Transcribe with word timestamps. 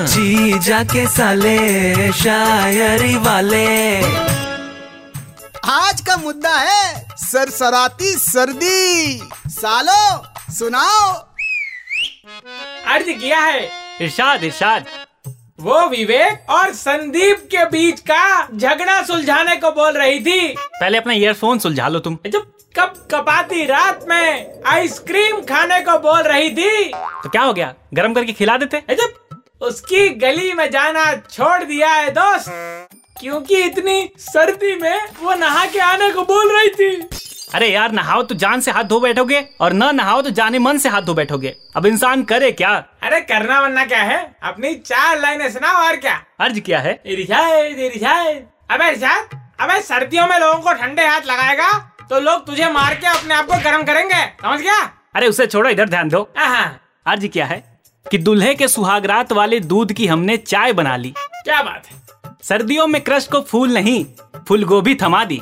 जी 0.00 0.58
जाके 0.58 1.06
साले 1.06 2.12
शायरी 2.12 3.16
वाले। 3.16 3.98
आज 5.70 6.00
का 6.00 6.16
मुद्दा 6.16 6.54
है 6.58 7.08
सरसराती 7.16 8.12
सर्दी। 8.12 9.20
सालो 9.46 10.24
सुनाओ। 10.52 11.12
अर्ज़ 12.86 13.10
किया 13.10 13.38
है। 13.38 13.70
इरशाद 14.00 14.44
इरशाद। 14.44 14.86
वो 15.60 15.88
विवेक 15.88 16.50
और 16.50 16.72
संदीप 16.74 17.48
के 17.50 17.64
बीच 17.64 18.00
का 18.00 18.48
झगड़ा 18.56 19.02
सुलझाने 19.02 19.56
को 19.56 19.70
बोल 19.70 19.92
रही 19.92 20.20
थी। 20.20 20.54
पहले 20.58 20.98
अपना 20.98 21.12
ईयरफोन 21.12 21.58
सुलझा 21.58 21.88
लो 21.88 21.98
तुम। 21.98 22.18
जब 22.26 22.52
कब 22.78 23.08
कपाती 23.10 23.64
रात 23.64 24.04
में 24.08 24.50
आइसक्रीम 24.66 25.36
खाने 25.40 25.80
को 25.80 25.98
बोल 25.98 26.20
रही 26.20 26.50
थी। 26.50 26.84
तो 26.94 27.28
क्या 27.28 27.42
हो 27.42 27.52
गया? 27.52 27.74
गरम 27.94 28.14
करके 28.14 28.32
खिला 28.32 28.56
देते। 28.56 28.82
जब 28.90 29.19
उसकी 29.60 30.08
गली 30.08 30.52
में 30.52 30.70
जाना 30.70 31.04
छोड़ 31.30 31.62
दिया 31.62 31.88
है 31.88 32.10
दोस्त। 32.10 32.46
क्योंकि 33.20 33.56
इतनी 33.56 34.10
सर्दी 34.18 34.74
में 34.74 35.08
वो 35.20 35.34
नहा 35.34 35.64
के 35.66 35.78
आने 35.78 36.10
को 36.10 36.22
बोल 36.22 36.52
रही 36.52 36.68
थी। 36.70 36.94
अरे 37.54 37.68
यार 37.68 37.92
नहाओ 37.92 38.22
तो 38.22 38.34
जान 38.34 38.60
से 38.60 38.70
हाथ 38.70 38.84
धो 38.84 39.00
बैठोगे 39.00 39.40
और 39.60 39.72
न 39.72 39.94
नहाओ 39.96 40.22
तो 40.22 40.30
जाने 40.30 40.58
मन 40.58 40.78
से 40.78 40.88
हाथ 40.88 41.02
धो 41.02 41.14
बैठोगे। 41.14 41.54
अब 41.76 41.86
इंसान 41.86 42.22
करे 42.22 42.50
क्या? 42.52 42.70
अरे 43.02 43.20
करना 43.20 43.60
वरना 43.60 43.84
क्या 43.84 44.02
है? 44.02 44.18
अपनी 44.42 44.74
चार 44.74 45.20
लाइनें 45.20 45.50
सुनाओ 45.50 45.84
और 45.86 45.96
क्या? 45.96 46.14
अर्ज़ 46.40 46.60
क्या 46.60 46.78
है? 46.78 47.00
इरशाद 47.06 48.46
अबे 48.70 48.94
अबे 49.64 49.80
सर्दियों 49.82 50.26
में 50.26 50.38
लोगों 50.38 50.60
को 50.60 50.72
ठंडे 50.72 51.06
हाथ 51.06 51.26
लगाएगा 51.26 51.72
तो 52.10 52.20
लोग 52.20 52.46
तुझे 52.46 52.68
मार 52.70 52.94
के 52.94 53.06
अपने 53.06 53.34
आप 53.34 53.46
को 53.46 53.56
गर्म 53.64 53.82
करेंगे। 53.82 54.24
समझ 54.42 54.60
गया? 54.60 54.78
अरे 55.14 55.28
उसे 55.28 55.46
छोड़ो 55.46 55.70
इधर 55.70 55.88
ध्यान 55.88 56.08
दो। 56.08 56.22
अर्ज़ 56.38 57.26
क्या 57.26 57.46
है? 57.46 57.69
कि 58.10 58.18
दूल्हे 58.18 58.54
के 58.54 58.68
सुहागरात 58.68 59.32
वाले 59.32 59.60
दूध 59.60 59.92
की 59.92 60.06
हमने 60.06 60.36
चाय 60.36 60.72
बना 60.72 60.96
ली। 60.96 61.12
क्या 61.18 61.62
बात 61.62 61.86
है? 61.86 61.98
सर्दियों 62.42 62.86
में 62.86 63.00
क्रश 63.02 63.26
को 63.26 63.40
फूल 63.40 63.72
नहीं 63.72 64.04
फूल 64.48 64.64
गोभी 64.64 64.94
थमा 64.94 65.24
दी। 65.24 65.40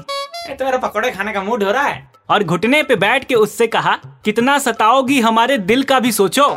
तुम्हारा 0.48 0.78
तो 0.78 0.86
पकौड़े 0.86 1.10
खाने 1.10 1.32
का 1.32 1.42
मूड 1.42 1.62
हो 1.62 1.70
रहा 1.70 1.82
है। 1.82 2.10
और 2.30 2.44
घुटने 2.44 2.82
पे 2.82 2.96
बैठ 2.96 3.24
के 3.24 3.34
उससे 3.34 3.66
कहा 3.66 3.98
कितना 4.24 4.58
सताओगी 4.58 5.20
हमारे 5.20 5.58
दिल 5.58 5.82
का 5.82 6.00
भी 6.00 6.12
सोचो। 6.12 6.48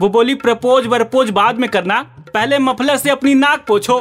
वो 0.00 0.08
बोली 0.08 0.34
प्रपोज 0.34 0.86
वरपोज 0.86 1.30
बाद 1.30 1.58
में 1.58 1.70
करना 1.70 2.02
पहले 2.34 2.58
मफलर 2.58 2.96
से 2.96 3.10
अपनी 3.10 3.34
नाक 3.34 3.64
पोछो। 3.66 3.98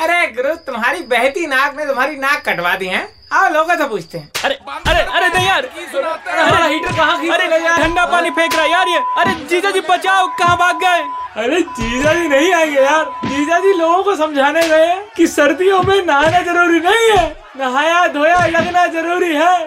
अरे 0.00 0.26
गुरु 0.32 0.54
तुम्हारी 0.54 1.02
बहती 1.02 1.46
नाक 1.46 1.76
ने 1.78 1.86
तुम्हारी 1.86 2.16
नाक 2.16 2.44
कटवा 2.48 2.74
दी 2.76 2.86
है। 2.86 3.17
आओ 3.30 3.48
लोगों 3.54 3.74
से 3.76 3.84
पूछते 3.88 4.18
हैं। 4.18 4.30
अरे 4.44 4.54
अरे 4.86 5.00
अरे 5.00 5.28
नहीं 5.28 5.46
यार। 5.46 5.64
अरे 5.64 6.68
हीटर 6.74 6.92
कहाँ 6.96 7.16
अरे 7.32 7.46
ठंडा 7.82 8.04
पानी 8.06 8.30
फेंक 8.30 8.54
रहा 8.54 8.62
है 8.62 8.70
यार 8.70 8.88
ये। 8.88 8.98
अरे 9.18 9.34
जीजा 9.50 9.70
जी 9.70 9.80
बचाओ 9.90 10.26
कहाँ 10.38 10.56
भाग 10.56 10.76
गए? 10.84 11.02
अरे 11.42 11.60
जीजा 11.60 12.12
जी 12.14 12.28
नहीं 12.28 12.52
आएँगे 12.52 12.80
यार। 12.80 13.04
जीजा 13.24 13.58
जी 13.58 13.72
लोगों 13.72 14.02
को 14.04 14.14
समझाने 14.16 14.62
गए 14.68 14.94
कि 15.16 15.26
सर्दियों 15.26 15.82
में 15.82 16.00
नहाना 16.06 16.40
ज़रूरी 16.42 16.80
नहीं 16.80 17.10
है। 17.10 17.26
नहाया 17.58 18.06
धोया 18.08 18.44
लगना 18.46 18.86
ज़रूरी 18.96 19.34
है। 19.34 19.58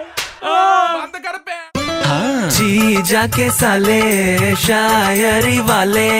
बंद 0.44 1.22
कर 1.26 1.38
पे। 1.38 1.60
साले 3.50 4.54
शायरी 4.56 5.58
वाले। 5.60 6.10